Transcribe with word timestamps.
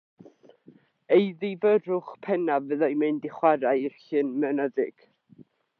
Ei 1.17 1.27
ddifyrrwch 1.43 2.09
pennaf 2.27 2.67
fyddai 2.71 2.91
mynd 3.03 3.29
i 3.31 3.33
chware 3.37 3.75
i'r 3.85 4.01
llyn 4.07 4.37
mynyddig. 4.45 4.97